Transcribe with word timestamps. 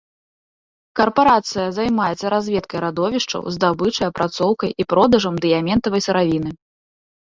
Карпарацыя 0.99 1.65
займаецца 1.77 2.33
разведкай 2.35 2.79
радовішчаў, 2.87 3.41
здабычай, 3.59 4.05
апрацоўкай 4.11 4.77
і 4.81 4.91
продажам 4.97 5.35
дыяментавай 5.49 6.01
сыравіны. 6.13 6.49